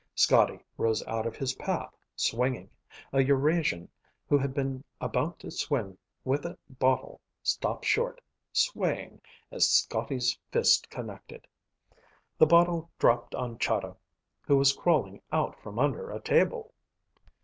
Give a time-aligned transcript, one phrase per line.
[0.15, 2.71] Scotty rose out of his path, swinging.
[3.13, 3.87] A Eurasian
[4.27, 8.19] who had been about to swing with a bottle stopped short,
[8.51, 11.45] swaying, as Scotty's fist connected.
[12.39, 13.95] The bottle dropped on Chahda,
[14.41, 16.73] who was crawling out from under a table.